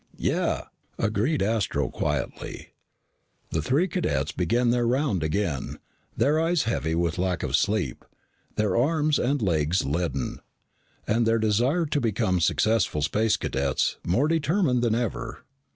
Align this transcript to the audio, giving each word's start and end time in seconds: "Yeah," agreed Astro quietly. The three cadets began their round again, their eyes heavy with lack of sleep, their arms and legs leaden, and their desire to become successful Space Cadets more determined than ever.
"Yeah," 0.17 0.63
agreed 0.97 1.43
Astro 1.43 1.89
quietly. 1.91 2.73
The 3.51 3.61
three 3.61 3.87
cadets 3.87 4.31
began 4.31 4.71
their 4.71 4.87
round 4.87 5.21
again, 5.21 5.77
their 6.17 6.39
eyes 6.41 6.63
heavy 6.63 6.95
with 6.95 7.19
lack 7.19 7.43
of 7.43 7.55
sleep, 7.55 8.03
their 8.55 8.75
arms 8.75 9.19
and 9.19 9.43
legs 9.43 9.85
leaden, 9.85 10.41
and 11.05 11.27
their 11.27 11.37
desire 11.37 11.85
to 11.85 12.01
become 12.01 12.39
successful 12.39 13.03
Space 13.03 13.37
Cadets 13.37 13.97
more 14.03 14.27
determined 14.27 14.81
than 14.81 14.95
ever. 14.95 15.45